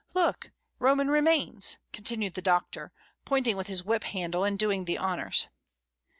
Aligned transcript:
Look, 0.15 0.49
Roman 0.79 1.09
remains," 1.09 1.77
continued 1.93 2.33
the 2.33 2.41
Doctor, 2.41 2.91
pointing 3.23 3.55
with 3.55 3.67
his 3.67 3.85
whip 3.85 4.03
handle, 4.03 4.43
and 4.43 4.57
doing 4.57 4.85
the 4.85 4.97
honours. 4.97 5.47